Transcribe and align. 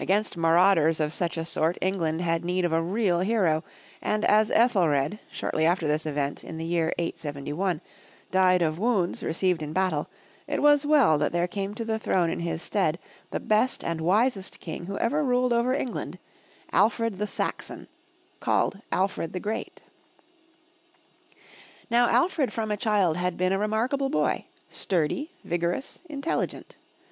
Against 0.00 0.36
marauders 0.36 0.98
of 0.98 1.12
such 1.12 1.36
a 1.36 1.44
sort 1.44 1.78
England 1.80 2.22
had 2.22 2.44
need 2.44 2.64
of 2.64 2.72
a 2.72 2.82
real 2.82 3.20
hero, 3.20 3.62
and 4.02 4.24
as 4.24 4.50
Ethelred, 4.50 5.20
shortly 5.30 5.64
after 5.64 5.86
this 5.86 6.06
event, 6.06 6.42
in 6.42 6.58
the 6.58 6.64
year 6.64 6.92
871, 6.98 7.80
died 8.32 8.62
of 8.62 8.80
wounds 8.80 9.22
received 9.22 9.62
in 9.62 9.72
battle, 9.72 10.08
it 10.48 10.60
was 10.60 10.84
well 10.84 11.18
that 11.18 11.30
there 11.30 11.46
came 11.46 11.72
to 11.76 11.84
the 11.84 12.00
throne 12.00 12.30
in 12.30 12.40
his 12.40 12.62
stead, 12.62 12.98
the 13.30 13.38
best 13.38 13.84
and 13.84 14.00
wisest 14.00 14.58
King 14.58 14.86
who 14.86 14.98
ever 14.98 15.22
ruled 15.22 15.52
over 15.52 15.72
England— 15.72 16.18
Alfred 16.82 17.18
the 17.18 17.28
Saxon, 17.28 17.86
called 18.40 18.80
Alfred 18.90 19.32
the 19.32 19.38
Great. 19.38 19.82
80 19.82 19.82
FROM 19.82 21.32
THE 21.32 21.36
TOWER 21.36 21.36
WINDOW 21.36 21.38
v4»« 21.38 21.38
T> 21.38 21.38
<:T»^,4e_ 21.38 21.90
Now 21.90 22.08
Alfred 22.08 22.52
from 22.52 22.70
a 22.72 22.76
child 22.76 23.16
had 23.16 23.36
been 23.36 23.52
a 23.52 23.58
remarkable 23.60 24.08
boy, 24.10 24.46
sturdy, 24.68 25.30
vigorous, 25.44 26.02
intelligent. 26.06 26.76